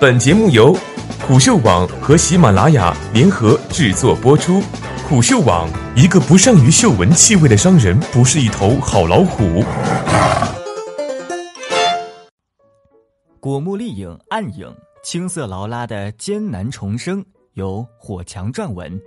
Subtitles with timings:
[0.00, 0.72] 本节目由
[1.26, 4.62] 虎嗅网和喜马拉雅联合制作播出。
[5.08, 9.64] 虎嗅网：一个不善于嗅闻气味的商人，不是一头好老虎。
[13.40, 14.72] 果木丽影暗影，
[15.02, 17.24] 青色劳拉的艰难重生，
[17.54, 19.00] 由火墙撰文。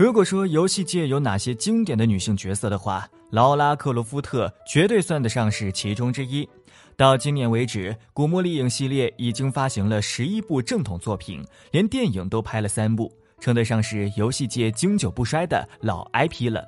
[0.00, 6.48] 如果说游戏界有哪些经典的女性角色的话，劳拉·克罗夫特绝对算得上是其中之一。
[6.96, 16.64] 到今年为止，《古墓丽影》系列已经发行了十一部正统作品，连电影都拍了三部，称得上是游戏界经久不衰的老 IP 了。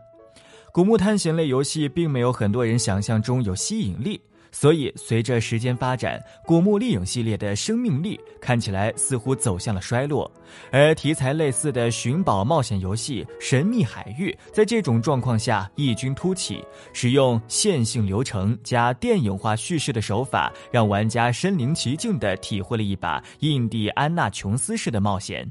[0.71, 4.21] 古墓探险类游戏并没有很多人想象中有吸引力。
[4.53, 10.31] 所以，随着时间发展，古墓丽影系列的生命力看起来似乎走向了衰落，
[10.71, 16.63] 而题材类似的寻宝冒险游戏《神秘海域》在这种状况下异军突起，
[16.93, 25.51] 使用线性流程加电影化叙事的手法，让玩家身临其境地体会了一把印第安纳琼斯式的冒险。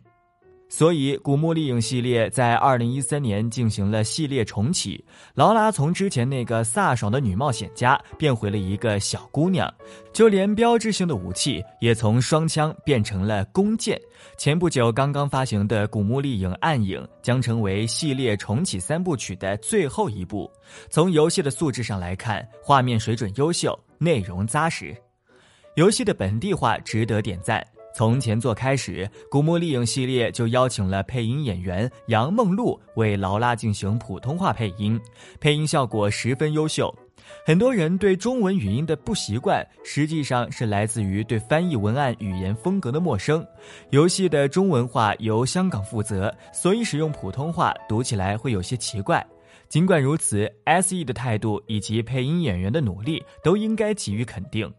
[0.74, 5.04] 所以，《古墓丽影》系列在二零一三年进行了系列重启。
[5.34, 9.72] 劳拉从之前那个飒爽的女冒险家变回了一个小姑娘，
[10.14, 14.00] 就连标志性的武器也从双枪变成了弓箭。
[14.38, 20.50] 前不久刚刚发行的《古墓丽影：暗影》将成为系列重启三部曲的最后一部。
[20.90, 24.96] 从游戏的素质上来看，画面水准优秀，内容扎实，
[25.76, 27.62] 游戏的本地化值得点赞。
[27.94, 35.00] 从前作开始，《古墓丽影》系列就邀请了配音演员杨梦露为劳拉进行普通话配音，
[35.40, 36.94] 配音效果十分优秀。
[37.46, 43.46] 很多人对中文语音的不习惯，实际上是来自于对翻译文案语言风格的陌生。
[43.92, 49.26] 游戏的中文化由香港负责，所以使用普通话读起来会有些奇怪。
[49.70, 54.70] 尽管如此，SE 的态度以及配音演员的努力都应该给予肯定。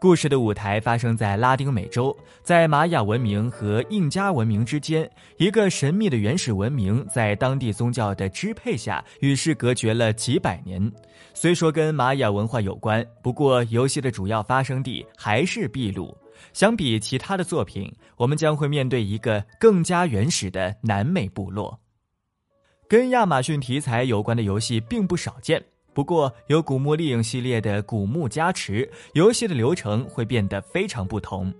[0.00, 10.90] 故事的舞台发生在拉丁美洲，在玛雅文明和印加文明之间，一个神秘的原始文明在当地宗教的支配下与世隔绝了几百年。
[11.34, 16.16] 虽说跟玛雅文化有关，不过游戏的主要发生地还是秘鲁。
[16.54, 21.78] 相比其他的作品，我们将会面对一个更加原始的南美部落。
[22.88, 25.62] 跟亚马逊题材有关的游戏并不少见。
[25.92, 31.52] 不过，有古墓丽影系列的古墓加持，游戏的流程会变得非常不同。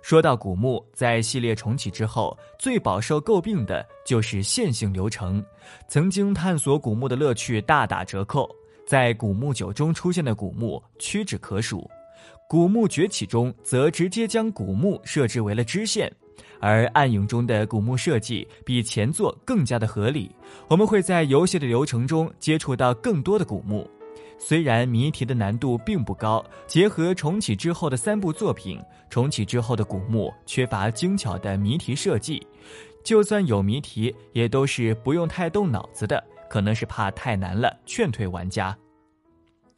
[0.00, 5.44] 说到古墓，在系列重启之后，最饱受诟病的就是线性流程，
[5.88, 8.48] 曾经探索古墓的乐趣大打折扣。
[8.86, 11.90] 在古墓九中出现的古墓屈指可数，
[12.48, 16.10] 古墓崛起中则直接将古墓设置为了支线。
[16.60, 20.30] 而暗影中的古墓设计比前作更加的合理，
[20.68, 23.88] 我们会在游戏的流程中接触到更多的古墓。
[24.40, 32.46] 虽然谜题的难度并不高，结合重启之后的三部作品，重启之后的古墓缺乏精巧的谜题设计，
[33.02, 38.76] 就算有谜题，也都是不用太动脑子的，可能是怕太难了，劝退玩家。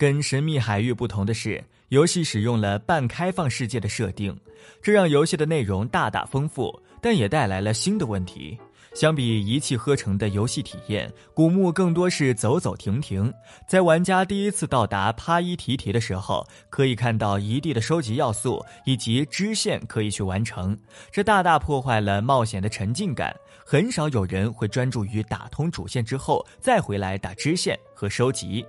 [0.00, 1.62] 跟神秘海域不同的是。
[1.88, 4.34] 游戏使用了半开放世界的设定，
[4.80, 8.56] 这让游戏的内容大大丰富，但也带来了新的问题。
[8.94, 13.30] 相比一气呵成的游戏体验，古墓更多是走走停停。
[13.68, 20.78] 在玩家第一次到达帕伊提提的时候，可以看到一地的收集要素以及支线可以去完成，
[21.12, 23.36] 这大大破坏了冒险的沉浸感。
[23.66, 28.64] 很少有人会专注于打通主线之后再回来打支线和收集。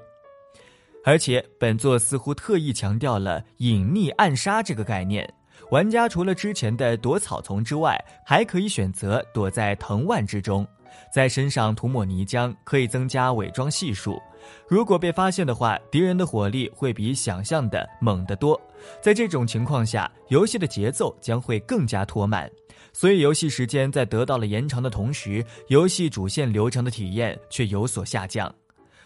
[1.03, 5.27] 而且本作似乎特意强调了隐匿暗杀这个概念，
[5.71, 10.67] 玩家除了之前的躲草丛之外，还可以选择躲在藤蔓之中，
[11.13, 14.21] 在身上涂抹泥浆可以增加伪装系数。
[14.67, 18.59] 如果被发现的话，敌人的火力会比想象的猛得多。
[19.01, 22.49] 在这种情况下，游戏的节奏将会更加拖慢，
[22.91, 28.53] 所以游戏时间在得到了延长的同时，游戏主线流程的体验却有所下降。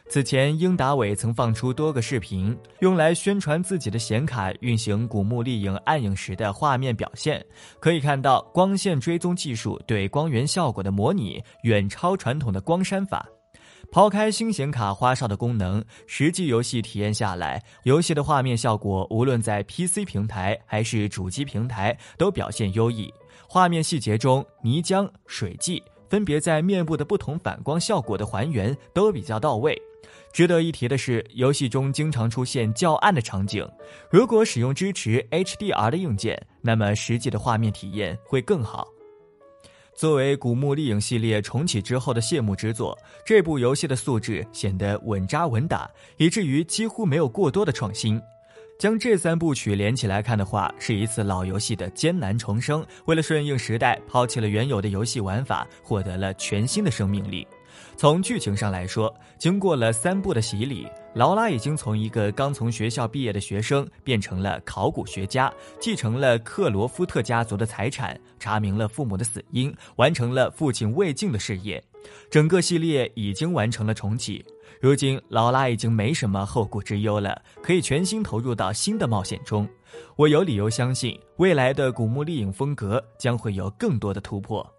[0.08, 7.44] 此前，英达伟曾放出多个视频，用来宣传自己的显卡运行《古墓丽影：暗影》时的画面表现。
[7.79, 13.28] 可以看到，光线追踪技术对光源效果的模拟远超传统的光栅法。
[13.91, 23.12] 抛开新显卡花哨的功能，实际游戏体验下来，游戏的画面效果无论在 PC 平台还是主机平台都表现优异。
[23.50, 29.79] 画面细节中，泥浆、水迹分别在面部的不同反光效果的还原都比较到位。
[30.31, 33.67] 值得一提的是，游戏中经常出现较暗的场景。
[34.09, 38.87] 如果使用支持 HDR 的硬件，那么实际的画面体验会更好。
[39.93, 48.22] 作为《古墓丽影》系列重启之后的谢幕之作，这部游戏的素质显得稳扎稳打，以至于几乎没有过多的创新。
[48.78, 52.85] 将这三部曲连起来看的话，是一次老游戏的艰难重生。
[53.05, 57.47] 为了顺应时代，抛弃了原有的游戏玩法，获得了全新的生命力。
[57.98, 71.84] 从剧情上来说，经过了三部的洗礼，劳拉已经从一个刚从学校毕业的学生变成了考古学家，继承了克罗夫特家族的财产，查明了父母的死因，完成了父亲未竟的事业。
[72.30, 74.46] 整个系列已经完成了重启。
[74.80, 79.68] 如今，劳拉已经没什么后顾之忧了，可以全心投入到新的冒险中。
[80.16, 84.75] 我有理由相信，未来的古墓丽影风格将会有更多的突破。